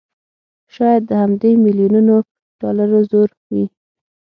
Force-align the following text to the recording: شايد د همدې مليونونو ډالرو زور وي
شايد 0.75 1.01
د 1.07 1.11
همدې 1.23 1.51
مليونونو 1.65 2.15
ډالرو 2.59 2.99
زور 3.09 3.29
وي 3.51 3.65